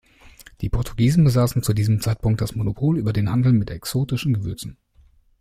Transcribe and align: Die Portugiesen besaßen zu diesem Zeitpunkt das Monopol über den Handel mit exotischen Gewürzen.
Die 0.61 0.69
Portugiesen 0.69 1.23
besaßen 1.25 1.61
zu 1.61 1.73
diesem 1.73 2.01
Zeitpunkt 2.01 2.41
das 2.41 2.55
Monopol 2.55 2.97
über 2.97 3.13
den 3.13 3.29
Handel 3.29 3.53
mit 3.53 3.69
exotischen 3.69 4.33
Gewürzen. 4.33 4.77